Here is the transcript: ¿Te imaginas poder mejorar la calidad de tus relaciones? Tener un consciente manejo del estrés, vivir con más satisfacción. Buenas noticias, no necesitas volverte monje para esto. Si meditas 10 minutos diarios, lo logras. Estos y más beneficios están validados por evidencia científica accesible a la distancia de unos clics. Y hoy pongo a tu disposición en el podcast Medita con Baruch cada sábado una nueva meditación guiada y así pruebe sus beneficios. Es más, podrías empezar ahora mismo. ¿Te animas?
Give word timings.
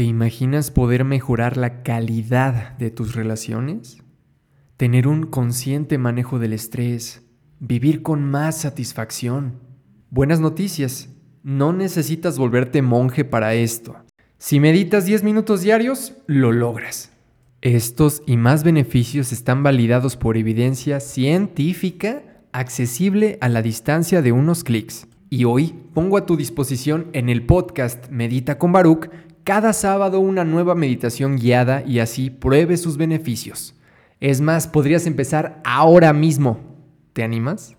¿Te 0.00 0.04
imaginas 0.04 0.70
poder 0.70 1.04
mejorar 1.04 1.58
la 1.58 1.82
calidad 1.82 2.74
de 2.78 2.90
tus 2.90 3.14
relaciones? 3.14 3.98
Tener 4.78 5.06
un 5.06 5.26
consciente 5.26 5.98
manejo 5.98 6.38
del 6.38 6.54
estrés, 6.54 7.20
vivir 7.58 8.00
con 8.00 8.24
más 8.24 8.56
satisfacción. 8.62 9.60
Buenas 10.08 10.40
noticias, 10.40 11.10
no 11.42 11.74
necesitas 11.74 12.38
volverte 12.38 12.80
monje 12.80 13.26
para 13.26 13.52
esto. 13.52 13.94
Si 14.38 14.58
meditas 14.58 15.04
10 15.04 15.22
minutos 15.22 15.60
diarios, 15.60 16.14
lo 16.26 16.50
logras. 16.50 17.12
Estos 17.60 18.22
y 18.24 18.38
más 18.38 18.64
beneficios 18.64 19.32
están 19.32 19.62
validados 19.62 20.16
por 20.16 20.38
evidencia 20.38 20.98
científica 21.00 22.22
accesible 22.52 23.36
a 23.42 23.50
la 23.50 23.60
distancia 23.60 24.22
de 24.22 24.32
unos 24.32 24.64
clics. 24.64 25.06
Y 25.32 25.44
hoy 25.44 25.76
pongo 25.94 26.16
a 26.16 26.26
tu 26.26 26.36
disposición 26.36 27.06
en 27.12 27.28
el 27.28 27.46
podcast 27.46 28.08
Medita 28.10 28.58
con 28.58 28.72
Baruch 28.72 29.08
cada 29.44 29.72
sábado 29.72 30.18
una 30.18 30.42
nueva 30.42 30.74
meditación 30.74 31.36
guiada 31.36 31.84
y 31.86 32.00
así 32.00 32.30
pruebe 32.30 32.76
sus 32.76 32.96
beneficios. 32.96 33.76
Es 34.18 34.40
más, 34.40 34.66
podrías 34.66 35.06
empezar 35.06 35.62
ahora 35.64 36.12
mismo. 36.12 36.58
¿Te 37.12 37.22
animas? 37.22 37.68